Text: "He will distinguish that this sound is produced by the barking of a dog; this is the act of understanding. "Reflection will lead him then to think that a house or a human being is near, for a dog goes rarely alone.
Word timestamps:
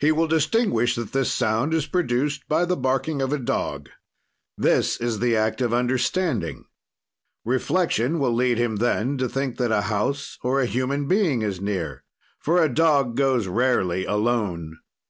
"He 0.00 0.12
will 0.12 0.26
distinguish 0.26 0.94
that 0.94 1.12
this 1.12 1.30
sound 1.30 1.74
is 1.74 1.86
produced 1.86 2.48
by 2.48 2.64
the 2.64 2.74
barking 2.74 3.20
of 3.20 3.34
a 3.34 3.38
dog; 3.38 3.90
this 4.56 4.96
is 4.98 5.18
the 5.18 5.36
act 5.36 5.60
of 5.60 5.74
understanding. 5.74 6.64
"Reflection 7.44 8.18
will 8.18 8.32
lead 8.32 8.56
him 8.56 8.76
then 8.76 9.18
to 9.18 9.28
think 9.28 9.58
that 9.58 9.70
a 9.70 9.82
house 9.92 10.38
or 10.42 10.58
a 10.58 10.64
human 10.64 11.06
being 11.06 11.42
is 11.42 11.60
near, 11.60 12.02
for 12.38 12.62
a 12.62 12.72
dog 12.74 13.14
goes 13.14 13.46
rarely 13.46 14.06
alone. 14.06 14.78